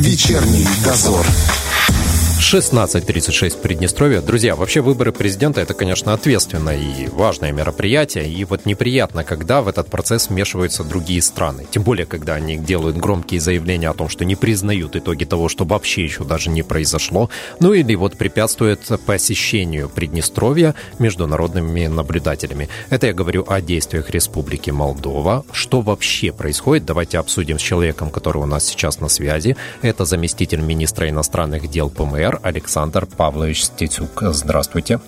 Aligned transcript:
Вечерний 0.00 0.68
дозор. 0.84 1.26
16.36 2.50 3.50
в 3.50 3.60
Приднестровье. 3.60 4.22
Друзья, 4.22 4.56
вообще 4.56 4.80
выборы 4.80 5.12
президента 5.12 5.60
это, 5.60 5.74
конечно, 5.74 6.14
ответственное 6.14 6.78
и 6.78 7.06
важное 7.08 7.52
мероприятие. 7.52 8.26
И 8.26 8.42
вот 8.46 8.64
неприятно, 8.64 9.22
когда 9.22 9.60
в 9.60 9.68
этот 9.68 9.90
процесс 9.90 10.30
вмешиваются 10.30 10.82
другие 10.82 11.20
страны. 11.20 11.66
Тем 11.70 11.82
более, 11.82 12.06
когда 12.06 12.36
они 12.36 12.56
делают 12.56 12.96
громкие 12.96 13.38
заявления 13.38 13.90
о 13.90 13.92
том, 13.92 14.08
что 14.08 14.24
не 14.24 14.34
признают 14.34 14.96
итоги 14.96 15.24
того, 15.24 15.50
что 15.50 15.66
вообще 15.66 16.04
еще 16.04 16.24
даже 16.24 16.48
не 16.48 16.62
произошло. 16.62 17.28
Ну 17.60 17.74
или 17.74 17.94
вот 17.94 18.16
препятствуют 18.16 18.80
посещению 19.04 19.90
Приднестровья 19.90 20.74
международными 20.98 21.86
наблюдателями. 21.86 22.70
Это 22.88 23.08
я 23.08 23.12
говорю 23.12 23.44
о 23.46 23.60
действиях 23.60 24.08
Республики 24.08 24.70
Молдова. 24.70 25.44
Что 25.52 25.82
вообще 25.82 26.32
происходит? 26.32 26.86
Давайте 26.86 27.18
обсудим 27.18 27.58
с 27.58 27.62
человеком, 27.62 28.08
который 28.08 28.38
у 28.40 28.46
нас 28.46 28.64
сейчас 28.64 29.00
на 29.00 29.08
связи. 29.08 29.54
Это 29.82 30.06
заместитель 30.06 30.62
министра 30.62 31.10
иностранных 31.10 31.68
дел 31.68 31.90
ПМР 31.90 32.37
Александр 32.42 33.06
Павлович 33.06 33.64
Стецюк. 33.64 34.22
Здравствуйте. 34.22 35.00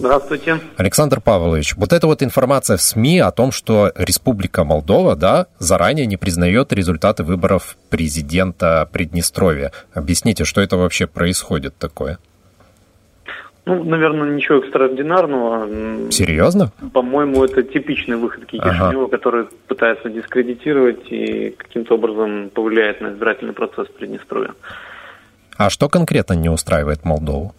Здравствуйте. 0.00 0.60
Александр 0.78 1.20
Павлович, 1.20 1.74
вот 1.76 1.92
эта 1.92 2.06
вот 2.06 2.22
информация 2.22 2.78
в 2.78 2.82
СМИ 2.82 3.18
о 3.20 3.30
том, 3.30 3.52
что 3.52 3.92
Республика 3.94 4.64
Молдова, 4.64 5.14
да, 5.14 5.46
заранее 5.58 6.06
не 6.06 6.16
признает 6.16 6.72
результаты 6.72 7.22
выборов 7.22 7.76
президента 7.90 8.88
Приднестровья. 8.90 9.72
Объясните, 9.92 10.44
что 10.44 10.62
это 10.62 10.78
вообще 10.78 11.06
происходит 11.06 11.76
такое? 11.76 12.18
Ну, 13.66 13.84
наверное, 13.84 14.30
ничего 14.30 14.58
экстраординарного. 14.58 16.10
Серьезно? 16.10 16.72
По-моему, 16.94 17.44
это 17.44 17.62
типичный 17.62 18.16
выход 18.16 18.46
Кишинева, 18.46 19.04
ага. 19.04 19.08
который 19.08 19.44
пытается 19.68 20.08
дискредитировать 20.08 21.12
и 21.12 21.54
каким-то 21.56 21.96
образом 21.96 22.50
повлияет 22.54 23.02
на 23.02 23.08
избирательный 23.08 23.52
процесс 23.52 23.86
в 23.86 23.92
Приднестровье. 23.92 24.52
А 25.60 25.68
что 25.68 25.90
конкретно 25.90 26.32
не 26.32 26.48
устраивает 26.48 27.04
Молдову? 27.04 27.52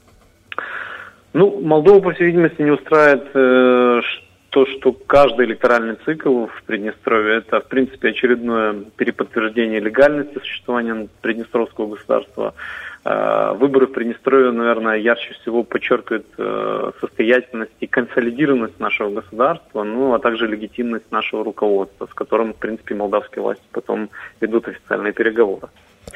Ну, 1.34 1.62
Молдову, 1.62 2.02
по 2.02 2.14
всей 2.14 2.26
видимости, 2.26 2.60
не 2.60 2.72
устраивает 2.72 3.30
э, 3.36 4.02
то, 4.50 4.66
что 4.66 4.92
каждый 4.92 5.46
электоральный 5.46 5.98
цикл 6.04 6.48
в 6.48 6.64
Приднестровье 6.64 7.38
это, 7.38 7.60
в 7.60 7.68
принципе, 7.68 8.10
очередное 8.10 8.86
переподтверждение 8.96 9.80
легальности 9.80 10.40
существования 10.40 11.10
Приднестровского 11.22 11.94
государства. 11.94 12.56
Э, 13.06 13.54
выборы 13.54 13.86
в 13.86 13.92
Приднестровье, 13.92 14.52
наверное, 14.52 14.96
ярче 14.96 15.36
всего 15.36 15.62
подчеркивают 15.62 16.26
э, 16.40 16.92
состоятельность 17.02 17.76
и 17.82 17.86
консолидированность 17.86 18.80
нашего 18.80 19.12
государства, 19.12 19.84
ну, 19.84 20.16
а 20.16 20.20
также 20.20 20.48
легитимность 20.48 21.12
нашего 21.12 21.44
руководства, 21.44 22.08
с 22.08 22.14
которым, 22.16 22.56
в 22.56 22.58
принципе, 22.58 22.96
молдавские 22.96 23.44
власти 23.44 23.64
потом 23.72 24.10
ведут 24.40 24.68
официальные 24.68 25.14
переговоры. 25.14 25.70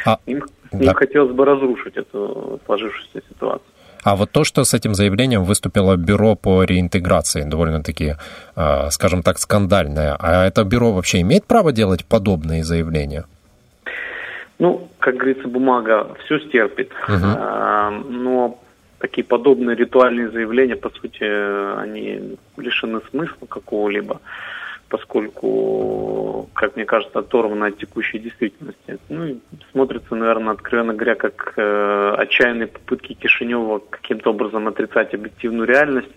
А, 0.06 0.20
им, 0.26 0.44
да. 0.72 0.86
им 0.86 0.94
хотелось 0.94 1.32
бы 1.34 1.46
разрушить 1.46 1.98
эту 1.98 2.60
сложившуюся 2.66 3.22
ситуацию. 3.30 3.70
А 4.04 4.16
вот 4.16 4.32
то, 4.32 4.44
что 4.44 4.64
с 4.64 4.74
этим 4.76 4.94
заявлением 4.94 5.44
выступило 5.44 5.96
бюро 5.96 6.36
по 6.36 6.64
реинтеграции, 6.64 7.44
довольно-таки, 7.44 8.16
э, 8.56 8.90
скажем 8.92 9.24
так, 9.24 9.40
скандальное, 9.40 10.16
а 10.20 10.46
это 10.46 10.64
бюро 10.64 10.92
вообще 10.92 11.22
имеет 11.22 11.46
право 11.46 11.72
делать 11.72 12.06
подобные 12.06 12.64
заявления? 12.64 13.26
Ну, 14.60 14.88
как 15.00 15.16
говорится, 15.16 15.48
бумага 15.48 16.16
все 16.24 16.40
стерпит, 16.40 16.92
угу. 17.08 17.18
а, 17.24 17.90
но 17.90 18.60
такие 19.00 19.24
подобные 19.24 19.76
ритуальные 19.76 20.30
заявления, 20.30 20.76
по 20.76 20.90
сути, 20.90 21.24
они 21.80 22.38
лишены 22.58 23.02
смысла 23.10 23.48
какого-либо 23.48 24.22
поскольку, 24.96 26.50
как 26.54 26.78
мне 26.78 26.86
кажется, 26.86 27.20
оторвано 27.20 27.66
от 27.66 27.78
текущей 27.78 28.18
действительности. 28.18 28.98
Ну 29.10 29.26
и 29.26 29.36
смотрится, 29.72 30.16
наверное, 30.16 30.54
откровенно 30.54 30.94
говоря, 30.94 31.16
как 31.16 31.54
э, 31.58 32.16
отчаянные 32.18 32.68
попытки 32.68 33.12
Кишинева 33.12 33.80
каким-то 33.90 34.30
образом 34.30 34.70
отрицать 34.70 35.14
объективную 35.14 35.68
реальность, 35.68 36.16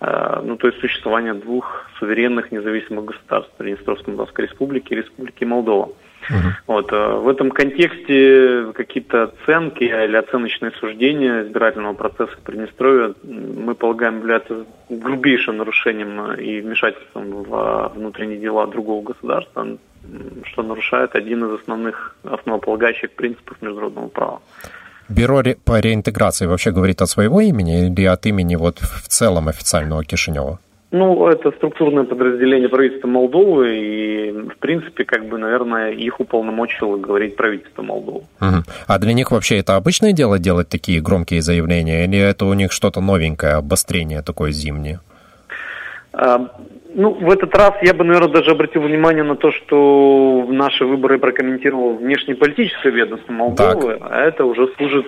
э, 0.00 0.40
ну 0.44 0.56
то 0.56 0.68
есть 0.68 0.80
существование 0.80 1.34
двух 1.34 1.84
суверенных 1.98 2.52
независимых 2.52 3.04
государств, 3.04 3.52
Приднестровской 3.58 4.14
Молдавской 4.14 4.46
Республики 4.46 4.94
и 4.94 4.96
Республики 4.96 5.44
Молдова. 5.44 5.90
Угу. 6.28 6.48
Вот, 6.66 6.92
э, 6.92 6.96
в 6.96 7.28
этом 7.28 7.50
контексте 7.50 8.72
какие-то 8.74 9.24
оценки 9.24 9.84
или 9.84 10.16
оценочные 10.16 10.72
суждения 10.72 11.42
избирательного 11.42 11.94
процесса 11.94 12.32
в 12.36 12.40
Приднестровье, 12.40 13.14
мы 13.22 13.74
полагаем, 13.74 14.18
являются 14.18 14.64
грубейшим 14.88 15.58
нарушением 15.58 16.32
и 16.32 16.60
вмешательством 16.60 17.44
в 17.44 17.92
внутренние 17.94 18.38
дела 18.38 18.66
другого 18.66 19.04
государства, 19.04 19.78
что 20.44 20.62
нарушает 20.62 21.14
один 21.14 21.44
из 21.44 21.60
основных 21.60 22.16
основополагающих 22.24 23.12
принципов 23.12 23.62
международного 23.62 24.08
права. 24.08 24.40
Бюро 25.08 25.42
по 25.64 25.78
реинтеграции 25.78 26.46
вообще 26.46 26.72
говорит 26.72 27.00
от 27.00 27.08
своего 27.08 27.40
имени 27.40 27.86
или 27.86 28.04
от 28.06 28.26
имени 28.26 28.56
вот 28.56 28.80
в 28.80 29.08
целом 29.08 29.48
официального 29.48 30.04
Кишинева? 30.04 30.58
Ну, 30.92 31.26
это 31.26 31.50
структурное 31.50 32.04
подразделение 32.04 32.68
правительства 32.68 33.08
Молдовы, 33.08 33.76
и, 33.76 34.30
в 34.30 34.56
принципе, 34.58 35.04
как 35.04 35.28
бы, 35.28 35.36
наверное, 35.36 35.90
их 35.90 36.20
уполномочило 36.20 36.96
говорить 36.96 37.34
правительство 37.34 37.82
Молдовы. 37.82 38.22
Угу. 38.40 38.62
А 38.86 38.98
для 38.98 39.12
них 39.12 39.32
вообще 39.32 39.58
это 39.58 39.74
обычное 39.74 40.12
дело 40.12 40.38
делать 40.38 40.68
такие 40.68 41.00
громкие 41.00 41.42
заявления, 41.42 42.04
или 42.04 42.18
это 42.18 42.44
у 42.44 42.54
них 42.54 42.70
что-то 42.70 43.00
новенькое, 43.00 43.54
обострение 43.54 44.22
такое 44.22 44.52
зимнее? 44.52 45.00
А, 46.12 46.50
ну, 46.94 47.12
в 47.12 47.30
этот 47.30 47.54
раз 47.54 47.74
я 47.82 47.92
бы, 47.92 48.04
наверное, 48.04 48.32
даже 48.32 48.52
обратил 48.52 48.82
внимание 48.82 49.24
на 49.24 49.36
то, 49.36 49.50
что 49.50 50.46
наши 50.48 50.86
выборы 50.86 51.18
прокомментировал 51.18 51.96
внешнеполитическое 51.96 52.92
ведомство 52.92 53.32
Молдовы, 53.32 53.98
так. 53.98 54.08
а 54.10 54.20
это 54.22 54.44
уже 54.44 54.68
служит 54.76 55.06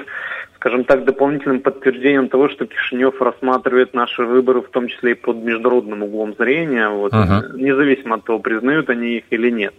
скажем 0.59 0.85
так, 0.85 1.05
дополнительным 1.05 1.61
подтверждением 1.61 2.29
того, 2.29 2.49
что 2.49 2.67
Кишинев 2.67 3.23
рассматривает 3.23 3.95
наши 3.95 4.25
выборы, 4.25 4.61
в 4.61 4.69
том 4.69 4.89
числе 4.89 5.13
и 5.13 5.15
под 5.15 5.37
международным 5.37 6.03
углом 6.03 6.35
зрения, 6.37 6.89
вот, 6.89 7.13
uh-huh. 7.13 7.57
независимо 7.57 8.17
от 8.17 8.25
того, 8.25 8.41
признают 8.41 8.91
они 8.91 9.19
их 9.19 9.25
или 9.31 9.51
нет. 9.51 9.75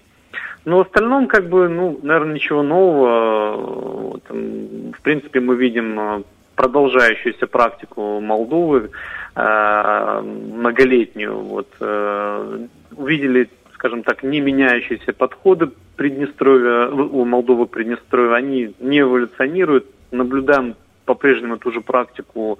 Но 0.66 0.78
в 0.78 0.81
остальном, 0.81 1.28
как 1.28 1.50
бы, 1.50 1.68
ну, 1.68 2.00
наверное, 2.01 2.35
ничего 2.35 2.63
нового. 2.63 3.57
Вот, 3.57 4.23
в 4.29 5.01
принципе, 5.01 5.39
мы 5.39 5.56
видим 5.56 6.00
э, 6.00 6.23
продолжающуюся 6.56 7.47
практику 7.47 8.19
Молдовы, 8.19 8.91
э, 9.35 10.22
многолетнюю. 10.22 11.38
Вот, 11.38 11.68
э, 11.79 12.68
увидели, 12.95 13.50
скажем 13.73 14.03
так, 14.03 14.23
не 14.23 14.41
меняющиеся 14.41 15.13
подходы 15.13 15.69
Приднестровья, 15.95 16.88
у 16.89 17.25
Молдовы 17.25 17.66
Приднестровья, 17.66 18.35
они 18.35 18.73
не 18.79 19.00
эволюционируют, 19.00 19.85
наблюдаем 20.12 20.75
по-прежнему 21.06 21.58
ту 21.58 21.72
же 21.72 21.81
практику 21.81 22.59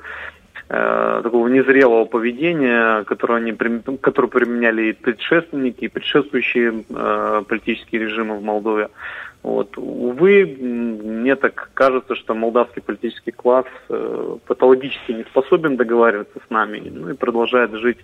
э, 0.70 1.22
такого 1.24 1.48
незрелого 1.48 2.06
поведения, 2.06 3.04
которое 3.04 3.36
они, 3.36 3.54
которое 4.02 4.28
применяли 4.28 4.90
и 4.90 4.94
предшественники, 4.94 5.86
и 5.86 5.88
предшествующие 5.88 6.84
э, 6.90 7.44
политические 7.48 8.02
режимы 8.02 8.38
в 8.38 8.44
Молдове. 8.44 8.90
Вот. 9.44 9.78
Увы, 9.78 10.46
мне 10.46 11.36
так 11.36 11.70
кажется, 11.74 12.16
что 12.16 12.34
молдавский 12.34 12.82
политический 12.82 13.32
класс 13.32 13.68
э, 13.90 14.36
патологически 14.48 15.14
не 15.14 15.24
способен 15.24 15.78
договариваться 15.78 16.40
с 16.46 16.50
нами, 16.50 16.92
ну 16.94 17.10
и 17.12 17.14
продолжает 17.14 17.72
жить 17.74 18.00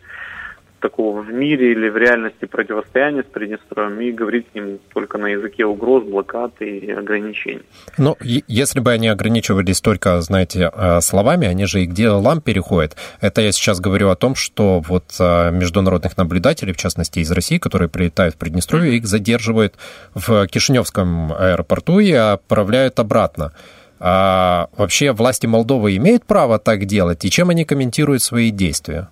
такого 0.85 1.21
в 1.21 1.33
мире 1.33 1.71
или 1.71 1.89
в 1.89 1.97
реальности 1.97 2.45
противостояния 2.45 3.23
с 3.23 3.25
Приднестровьем 3.25 3.99
и 4.01 4.11
говорить 4.11 4.45
с 4.51 4.55
ним 4.55 4.79
только 4.93 5.17
на 5.17 5.27
языке 5.27 5.65
угроз, 5.65 6.03
блокад 6.03 6.61
и 6.61 6.91
ограничений. 6.91 7.63
Ну, 7.97 8.15
если 8.21 8.79
бы 8.79 8.91
они 8.91 9.07
ограничивались 9.07 9.81
только, 9.81 10.21
знаете, 10.21 10.69
э, 10.71 11.01
словами, 11.01 11.47
они 11.47 11.65
же 11.65 11.81
и 11.81 11.87
к 11.87 11.93
делам 11.93 12.39
переходят. 12.39 12.95
Это 13.19 13.41
я 13.41 13.51
сейчас 13.51 13.79
говорю 13.79 14.09
о 14.09 14.15
том, 14.15 14.35
что 14.35 14.79
вот 14.79 15.05
э, 15.19 15.51
международных 15.51 16.17
наблюдателей, 16.17 16.73
в 16.73 16.77
частности 16.77 17.19
из 17.19 17.31
России, 17.31 17.57
которые 17.57 17.89
прилетают 17.89 18.35
в 18.35 18.37
Приднестровье, 18.37 18.95
их 18.95 19.07
задерживают 19.07 19.73
в 20.13 20.47
Кишиневском 20.47 21.33
аэропорту 21.33 21.99
и 21.99 22.11
отправляют 22.11 22.99
обратно. 22.99 23.53
А 23.99 24.67
вообще 24.77 25.13
власти 25.13 25.47
Молдовы 25.47 25.95
имеют 25.95 26.25
право 26.25 26.59
так 26.59 26.85
делать, 26.85 27.25
и 27.25 27.31
чем 27.31 27.49
они 27.49 27.65
комментируют 27.65 28.21
свои 28.21 28.51
действия? 28.51 29.07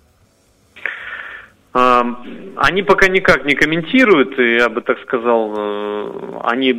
Они 1.74 2.82
пока 2.84 3.08
никак 3.08 3.44
не 3.44 3.56
комментируют, 3.56 4.38
я 4.38 4.68
бы 4.68 4.80
так 4.80 5.00
сказал, 5.00 5.52
э, 5.56 6.40
они 6.44 6.72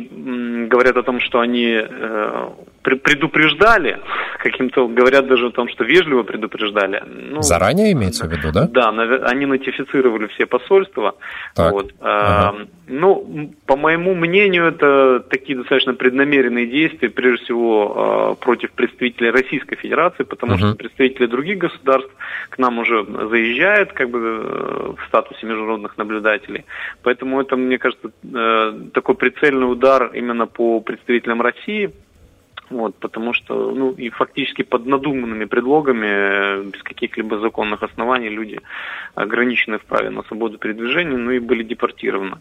говорят 0.70 0.96
о 0.96 1.02
том, 1.02 1.20
что 1.20 1.40
они 1.40 1.66
э, 1.66 2.48
предупреждали, 2.94 3.98
каким-то 4.38 4.86
говорят 4.86 5.26
даже 5.26 5.46
о 5.46 5.50
том, 5.50 5.68
что 5.68 5.84
вежливо 5.84 6.22
предупреждали. 6.22 7.02
Ну, 7.06 7.42
Заранее 7.42 7.92
имеется 7.92 8.26
в 8.26 8.32
виду, 8.32 8.52
да? 8.52 8.68
Да, 8.68 8.88
они 9.26 9.46
нотифицировали 9.46 10.28
все 10.28 10.46
посольства. 10.46 11.16
Так. 11.54 11.72
Вот. 11.72 11.92
Ага. 12.00 12.66
Ну, 12.86 13.52
по 13.66 13.76
моему 13.76 14.14
мнению, 14.14 14.66
это 14.66 15.20
такие 15.28 15.58
достаточно 15.58 15.94
преднамеренные 15.94 16.66
действия, 16.66 17.10
прежде 17.10 17.44
всего 17.44 17.94
а, 17.96 18.34
против 18.34 18.70
представителей 18.72 19.30
Российской 19.30 19.76
Федерации, 19.76 20.22
потому 20.22 20.52
uh-huh. 20.52 20.58
что 20.58 20.74
представители 20.74 21.26
других 21.26 21.58
государств 21.58 22.10
к 22.50 22.58
нам 22.58 22.78
уже 22.78 23.04
заезжают 23.04 23.92
как 23.92 24.10
бы 24.10 24.18
э, 24.18 24.94
в 24.96 25.08
статусе 25.08 25.46
международных 25.46 25.98
наблюдателей. 25.98 26.64
Поэтому 27.02 27.40
это, 27.40 27.56
мне 27.56 27.78
кажется, 27.78 28.10
э, 28.22 28.72
такой 28.94 29.16
прицельный 29.16 29.70
удар 29.70 30.10
именно 30.14 30.46
по 30.46 30.80
представителям 30.80 31.42
России, 31.42 31.90
Вот, 32.70 32.96
потому 32.96 33.32
что, 33.32 33.70
ну, 33.70 33.92
и 33.92 34.10
фактически 34.10 34.62
под 34.62 34.86
надуманными 34.86 35.44
предлогами, 35.44 36.68
без 36.70 36.82
каких-либо 36.82 37.38
законных 37.38 37.82
оснований 37.82 38.28
люди 38.28 38.60
ограничены 39.14 39.78
в 39.78 39.84
праве 39.84 40.10
на 40.10 40.22
свободу 40.24 40.58
передвижения, 40.58 41.16
ну 41.16 41.30
и 41.30 41.38
были 41.38 41.62
депортированы. 41.62 42.38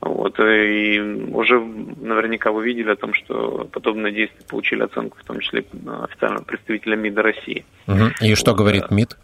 Вот, 0.00 0.38
и 0.40 0.98
уже 1.32 1.60
наверняка 1.60 2.52
вы 2.52 2.64
видели 2.64 2.90
о 2.90 2.96
том, 2.96 3.12
что 3.12 3.68
подобные 3.70 4.12
действия 4.12 4.46
получили 4.48 4.82
оценку, 4.82 5.18
в 5.18 5.24
том 5.24 5.40
числе 5.40 5.64
официального 6.04 6.42
представителя 6.44 6.96
МИДа 6.96 7.22
России. 7.22 7.64
Угу. 7.86 8.04
И 8.22 8.34
что 8.34 8.52
вот, 8.52 8.58
говорит 8.58 8.90
МИД? 8.90 9.18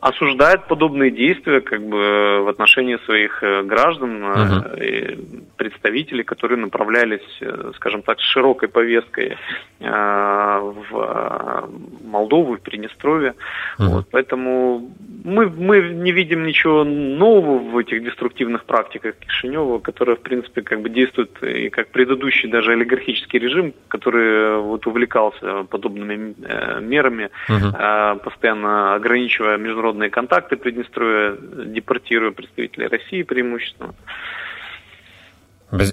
Осуждает 0.00 0.66
подобные 0.66 1.10
действия 1.10 1.60
как 1.60 1.82
бы 1.82 2.42
в 2.42 2.48
отношении 2.48 2.98
своих 3.04 3.42
э, 3.42 3.62
граждан, 3.62 4.22
угу. 4.22 5.44
представителей, 5.56 6.22
которые 6.22 6.58
направлялись, 6.58 7.26
э, 7.40 7.72
скажем 7.76 8.02
так, 8.02 8.20
с 8.20 8.24
широкой 8.24 8.68
повесткой 8.68 9.36
в 9.80 11.68
Молдову, 12.04 12.56
в 12.56 12.60
Приднестровье. 12.60 13.34
Угу. 13.78 13.88
Вот, 13.88 14.06
поэтому 14.10 14.90
мы, 15.24 15.48
мы 15.48 15.80
не 15.80 16.12
видим 16.12 16.44
ничего 16.44 16.84
нового 16.84 17.58
в 17.58 17.78
этих 17.78 18.02
деструктивных 18.02 18.64
практиках 18.64 19.14
Кишинева, 19.16 19.78
которые, 19.78 20.16
в 20.16 20.20
принципе, 20.20 20.62
как 20.62 20.80
бы 20.80 20.90
действуют 20.90 21.42
и 21.42 21.68
как 21.68 21.88
предыдущий 21.88 22.48
даже 22.48 22.72
олигархический 22.72 23.38
режим, 23.38 23.72
который 23.88 24.60
вот 24.60 24.86
увлекался 24.86 25.64
подобными 25.64 26.34
мерами, 26.80 27.30
угу. 27.48 28.20
постоянно 28.24 28.94
ограничивая 28.94 29.37
ограничивая 29.38 29.56
международные 29.58 30.10
контакты 30.10 30.56
Приднестровья, 30.56 31.36
депортируя 31.66 32.32
представителей 32.32 32.88
России 32.88 33.22
преимущественно. 33.22 33.94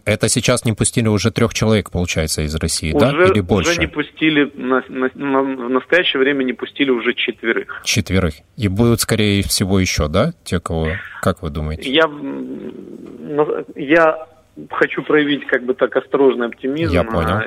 Это 0.06 0.30
сейчас 0.30 0.64
не 0.64 0.72
пустили 0.72 1.10
уже 1.10 1.32
трех 1.32 1.54
человек, 1.54 1.92
получается, 1.92 2.44
из 2.44 2.56
России, 2.56 2.94
уже, 2.94 3.12
да? 3.12 3.26
Или 3.26 3.42
больше? 3.42 3.72
Уже 3.72 3.82
не 3.82 3.88
пустили, 3.88 4.50
на, 4.56 4.82
на, 4.88 5.10
на, 5.14 5.42
в 5.42 5.70
настоящее 5.70 6.22
время 6.22 6.46
не 6.46 6.54
пустили 6.54 6.92
уже 6.92 7.14
четверых. 7.14 7.82
Четверых. 7.84 8.36
И 8.56 8.70
будут, 8.70 9.02
скорее 9.02 9.44
всего, 9.44 9.78
еще, 9.82 10.08
да? 10.08 10.32
Те, 10.46 10.62
кого... 10.62 10.92
Как 11.22 11.42
вы 11.42 11.50
думаете? 11.50 11.92
Я, 11.92 12.10
я 13.76 14.28
хочу 14.72 15.04
проявить 15.04 15.46
как 15.48 15.64
бы 15.64 15.74
так 15.74 15.96
осторожный 15.96 16.48
оптимизм. 16.48 16.94
Я 16.94 17.04
понял. 17.04 17.42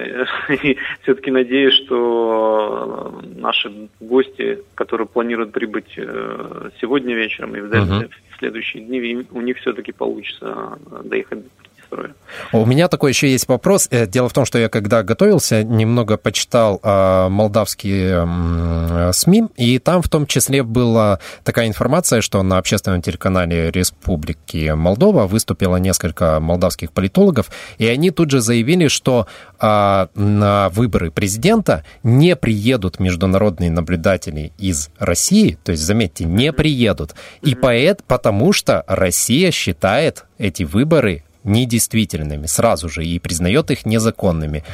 И 0.62 0.76
все-таки 1.02 1.30
надеюсь, 1.30 1.74
что 1.84 3.20
наши 3.36 3.88
гости, 4.00 4.62
которые 4.74 5.06
планируют 5.06 5.52
прибыть 5.52 5.94
э, 5.96 6.70
сегодня 6.80 7.14
вечером 7.14 7.56
и 7.56 7.60
в, 7.60 7.70
угу. 7.70 8.08
в 8.30 8.38
следующие 8.38 8.84
дни, 8.84 9.26
у 9.30 9.40
них 9.40 9.58
все-таки 9.58 9.92
получится 9.92 10.78
доехать 11.04 11.44
строя. 11.88 12.10
У 12.52 12.64
меня 12.66 12.88
такой 12.88 13.10
еще 13.10 13.30
есть 13.30 13.48
вопрос. 13.48 13.88
Э, 13.90 14.06
дело 14.06 14.28
в 14.28 14.32
том, 14.32 14.44
что 14.44 14.58
я 14.58 14.68
когда 14.68 15.02
готовился, 15.02 15.64
немного 15.64 16.16
почитал 16.16 16.80
э, 16.82 17.28
молдавские 17.28 19.12
СМИ, 19.12 19.48
и 19.56 19.78
там 19.78 20.02
в 20.02 20.08
том 20.08 20.26
числе 20.26 20.62
была 20.62 21.18
такая 21.44 21.66
информация, 21.66 22.20
что 22.20 22.42
на 22.42 22.58
общественном 22.58 23.02
телеканале 23.02 23.70
Республики 23.70 24.72
Молдова 24.74 25.26
выступило 25.26 25.76
несколько 25.76 26.40
молдавских 26.40 26.92
политологов, 26.92 27.50
и 27.78 27.86
они 27.86 28.10
тут 28.10 28.30
же 28.30 28.40
заявили, 28.40 28.88
что 28.88 29.26
э, 29.60 30.06
на 30.14 30.68
выборы 30.70 31.10
президента 31.10 31.84
не 32.02 32.36
приедут 32.36 33.00
международные 33.00 33.70
наблюдатели 33.70 34.52
из 34.58 34.90
России, 34.98 35.58
то 35.64 35.72
есть, 35.72 35.82
заметьте, 35.82 36.24
не 36.24 36.52
приедут, 36.52 37.14
и 37.42 37.54
поэт, 37.54 38.02
потому 38.06 38.52
что 38.52 38.84
Россия 38.86 39.50
считает 39.50 40.26
эти 40.38 40.62
выборы 40.62 41.24
недействительными 41.44 42.46
сразу 42.46 42.88
же 42.88 43.04
и 43.04 43.18
признает 43.18 43.70
их 43.70 43.86
незаконными. 43.86 44.64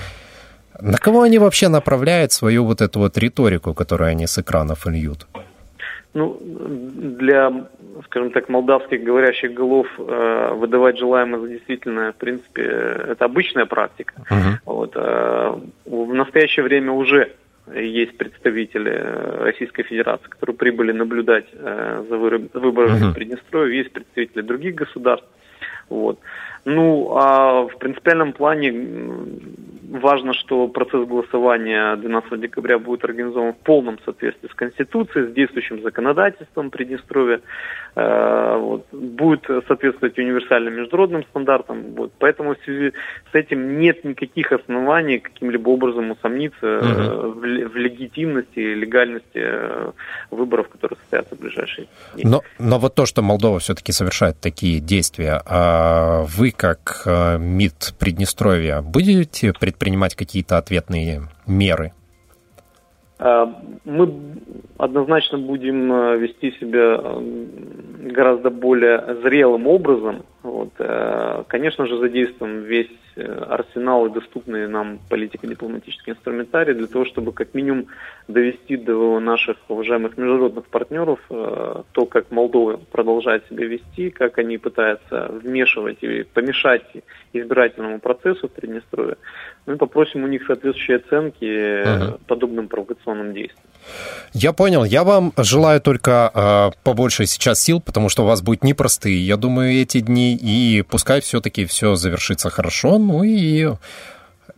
На 0.81 0.99
кого 0.99 1.23
они 1.23 1.39
вообще 1.39 1.69
направляют 1.69 2.33
свою 2.33 2.65
вот 2.65 2.81
эту 2.81 2.99
вот 2.99 3.17
риторику, 3.17 3.75
которую 3.75 4.11
они 4.11 4.27
с 4.27 4.39
экранов 4.39 4.87
льют? 4.87 5.27
Ну, 6.15 6.41
для, 6.41 7.67
скажем 8.05 8.31
так, 8.31 8.49
молдавских 8.49 9.03
говорящих 9.03 9.53
голов 9.53 9.89
э, 9.99 10.55
выдавать 10.55 10.97
желаемое 10.97 11.41
за 11.41 11.49
действительное, 11.49 12.13
в 12.13 12.17
принципе, 12.17 12.63
это 12.63 13.25
обычная 13.25 13.67
практика. 13.67 14.15
Uh-huh. 14.31 14.59
Вот, 14.65 14.93
э, 14.95 15.59
в 15.87 16.15
настоящее 16.15 16.65
время 16.65 16.93
уже 16.93 17.33
есть 17.75 18.17
представители 18.17 18.91
Российской 19.41 19.83
Федерации, 19.83 20.29
которые 20.29 20.57
прибыли 20.57 20.93
наблюдать 20.93 21.47
э, 21.53 22.05
за 22.09 22.17
выборами 22.17 23.01
uh-huh. 23.01 23.11
в 23.11 23.15
Приднестровье, 23.15 23.79
есть 23.79 23.91
представители 23.91 24.43
других 24.43 24.77
государств. 24.77 25.27
Вот. 25.89 26.21
Ну, 26.65 27.15
а 27.17 27.67
в 27.67 27.77
принципиальном 27.79 28.33
плане 28.33 28.73
важно, 30.01 30.33
что 30.35 30.67
процесс 30.69 31.07
голосования 31.07 31.97
12 31.97 32.41
декабря 32.41 32.79
будет 32.79 33.05
организован 33.05 33.53
в 33.53 33.59
полном 33.59 33.99
соответствии 34.05 34.49
с 34.49 34.55
Конституцией, 34.55 35.31
с 35.31 35.35
действующим 35.35 35.83
законодательством 35.83 36.71
Приднестровья, 36.71 37.41
э, 37.95 38.59
вот, 38.59 38.87
будет 38.93 39.45
соответствовать 39.69 40.19
универсальным 40.19 40.75
международным 40.75 41.25
стандартам. 41.25 41.95
Вот, 41.95 42.13
поэтому 42.19 42.55
в 42.55 42.59
связи 42.65 42.93
с 43.31 43.35
этим 43.35 43.79
нет 43.79 44.05
никаких 44.05 44.53
оснований 44.53 45.19
каким-либо 45.19 45.69
образом 45.69 46.11
усомниться 46.11 46.79
угу. 46.79 47.31
в, 47.33 47.41
в 47.41 47.77
легитимности 47.77 48.59
и 48.59 48.75
легальности 48.75 49.27
э, 49.35 49.91
выборов, 50.31 50.69
которые 50.69 50.99
состоятся 51.01 51.37
в 51.37 51.41
ближайшие 51.41 51.87
дни. 52.15 52.25
Но, 52.25 52.43
но 52.59 52.79
вот 52.79 52.95
то, 52.95 53.07
что 53.07 53.23
Молдова 53.23 53.59
все-таки 53.59 53.93
совершает 53.93 54.41
такие 54.41 54.81
действия, 54.81 55.41
а 55.47 56.25
вы 56.37 56.51
как 56.57 57.03
э, 57.07 57.39
МИД 57.39 57.95
Приднестровья 57.99 58.81
будете 58.83 59.53
предпринимать 59.53 60.15
какие-то 60.15 60.59
ответные 60.59 61.23
меры? 61.47 61.93
Э, 63.19 63.47
мы 63.85 64.15
однозначно 64.79 65.39
будем 65.39 65.93
э, 65.93 66.19
вести 66.19 66.53
себя 66.59 67.01
гораздо 68.13 68.51
более 68.51 69.23
зрелым 69.23 69.67
образом. 69.67 70.25
Вот. 70.45 70.73
Конечно 71.49 71.87
же, 71.87 71.99
задействуем 71.99 72.65
весь 72.65 72.91
арсенал 73.17 74.07
и 74.07 74.13
доступные 74.13 74.69
нам 74.69 74.99
политико-дипломатические 75.09 76.15
инструментарии 76.15 76.75
для 76.75 76.87
того, 76.87 77.07
чтобы 77.07 77.33
как 77.33 77.55
минимум 77.55 77.87
довести 78.29 78.77
до 78.77 79.21
наших 79.21 79.57
уважаемых 79.69 80.17
международных 80.17 80.67
партнеров 80.67 81.21
э, 81.31 81.83
то, 81.93 82.07
как 82.07 82.31
Молдова 82.31 82.77
продолжает 82.77 83.47
себя 83.49 83.67
вести, 83.67 84.11
как 84.11 84.39
они 84.39 84.59
пытаются 84.59 85.31
вмешивать 85.31 86.03
и 86.03 86.23
помешать 86.23 86.85
избирательному 87.33 88.01
процессу 88.01 88.49
в 88.49 88.53
Приднестровье. 88.53 89.17
Мы 89.67 89.77
попросим 89.77 90.25
у 90.25 90.27
них 90.27 90.47
соответствующие 90.47 90.99
оценки 90.99 92.11
угу. 92.13 92.19
подобным 92.27 92.69
провокационным 92.69 93.35
действиям. 93.35 93.65
Я 94.33 94.53
понял. 94.53 94.85
Я 94.85 95.05
вам 95.05 95.33
желаю 95.37 95.81
только 95.81 96.31
э, 96.35 96.71
побольше 96.83 97.27
сейчас 97.27 97.61
сил, 97.61 97.81
потому 97.81 98.09
что 98.09 98.23
у 98.23 98.27
вас 98.27 98.43
будут 98.43 98.65
непростые, 98.65 99.25
я 99.27 99.37
думаю, 99.37 99.73
эти 99.73 100.01
дни, 100.01 100.34
и 100.35 100.83
пускай 100.83 101.21
все-таки 101.21 101.65
все 101.65 101.95
завершится 101.95 102.51
хорошо, 102.51 102.99
ну 102.99 103.23
и 103.23 103.69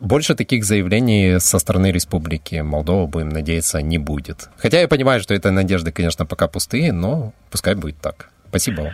больше 0.00 0.34
таких 0.34 0.64
заявлений 0.64 1.38
со 1.40 1.58
стороны 1.58 1.90
Республики 1.90 2.56
Молдова, 2.56 3.06
будем 3.06 3.30
надеяться, 3.30 3.80
не 3.80 3.98
будет. 3.98 4.48
Хотя 4.58 4.80
я 4.80 4.88
понимаю, 4.88 5.20
что 5.20 5.34
это 5.34 5.50
надежды, 5.50 5.92
конечно, 5.92 6.26
пока 6.26 6.48
пустые, 6.48 6.92
но 6.92 7.32
пускай 7.50 7.74
будет 7.74 7.96
так. 7.98 8.28
Спасибо 8.48 8.82
вам. 8.82 8.92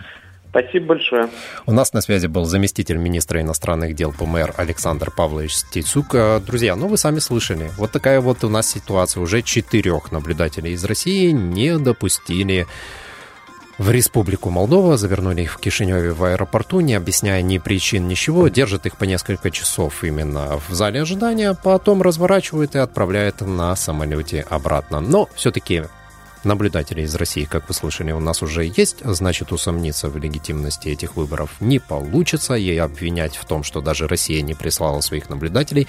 Спасибо 0.53 0.85
большое. 0.85 1.29
У 1.65 1.71
нас 1.71 1.93
на 1.93 2.01
связи 2.01 2.27
был 2.27 2.45
заместитель 2.45 2.97
министра 2.97 3.41
иностранных 3.41 3.95
дел 3.95 4.13
ПМР 4.13 4.53
Александр 4.55 5.09
Павлович 5.09 5.55
Стейцук. 5.55 6.13
Э, 6.13 6.39
друзья, 6.45 6.75
ну 6.75 6.87
вы 6.87 6.97
сами 6.97 7.17
слышали, 7.17 7.71
вот 7.75 7.91
такая 7.91 8.21
вот 8.21 8.43
у 8.43 8.49
нас 8.49 8.69
ситуация. 8.69 9.21
Уже 9.21 9.41
четырех 9.41 10.11
наблюдателей 10.11 10.73
из 10.73 10.85
России 10.85 11.31
не 11.31 11.79
допустили 11.79 12.67
в 13.77 13.89
Республику 13.89 14.49
Молдова, 14.49 14.97
завернули 14.97 15.41
их 15.41 15.53
в 15.53 15.57
Кишиневе 15.57 16.13
в 16.13 16.23
аэропорту, 16.23 16.79
не 16.79 16.93
объясняя 16.93 17.41
ни 17.41 17.57
причин, 17.57 18.07
ничего, 18.07 18.47
держат 18.47 18.85
их 18.85 18.97
по 18.97 19.05
несколько 19.05 19.49
часов 19.51 20.03
именно 20.03 20.59
в 20.67 20.73
зале 20.73 21.01
ожидания, 21.01 21.55
потом 21.55 22.01
разворачивают 22.01 22.75
и 22.75 22.79
отправляют 22.79 23.41
на 23.41 23.75
самолете 23.75 24.45
обратно. 24.49 24.99
Но 24.99 25.27
все-таки 25.35 25.83
наблюдатели 26.43 27.01
из 27.01 27.15
России, 27.15 27.45
как 27.45 27.67
вы 27.67 27.73
слышали, 27.73 28.11
у 28.11 28.19
нас 28.19 28.41
уже 28.41 28.65
есть, 28.65 28.97
значит, 29.03 29.51
усомниться 29.51 30.09
в 30.09 30.17
легитимности 30.17 30.89
этих 30.89 31.15
выборов 31.15 31.49
не 31.59 31.79
получится, 31.79 32.55
и 32.55 32.77
обвинять 32.77 33.35
в 33.37 33.45
том, 33.45 33.63
что 33.63 33.81
даже 33.81 34.07
Россия 34.07 34.41
не 34.41 34.53
прислала 34.53 35.01
своих 35.01 35.29
наблюдателей, 35.29 35.87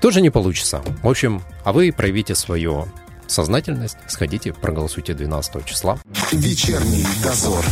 тоже 0.00 0.20
не 0.20 0.30
получится. 0.30 0.82
В 1.02 1.08
общем, 1.08 1.42
а 1.64 1.72
вы 1.72 1.92
проявите 1.92 2.34
свое 2.34 2.86
сознательность, 3.28 3.96
сходите, 4.08 4.52
проголосуйте 4.52 5.14
12 5.14 5.64
числа. 5.64 5.98
Вечерний 6.32 7.06
дозор. 7.22 7.64